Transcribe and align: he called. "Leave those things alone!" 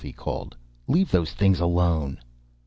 he 0.03 0.11
called. 0.11 0.57
"Leave 0.87 1.11
those 1.11 1.31
things 1.31 1.59
alone!" 1.59 2.17